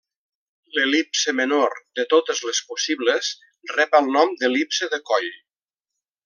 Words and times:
L'el·lipse 0.77 1.33
menor 1.39 1.75
de 1.99 2.05
totes 2.13 2.41
les 2.47 2.63
possibles 2.71 3.29
rep 3.77 3.97
el 4.01 4.11
nom 4.17 4.35
d'el·lipse 4.41 4.91
de 4.97 5.01
coll. 5.13 5.31